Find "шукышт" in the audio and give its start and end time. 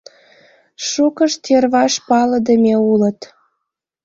0.87-1.41